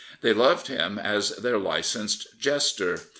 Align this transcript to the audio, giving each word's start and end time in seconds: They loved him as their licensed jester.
They 0.21 0.33
loved 0.33 0.65
him 0.65 0.97
as 0.97 1.29
their 1.35 1.59
licensed 1.59 2.29
jester. 2.39 3.01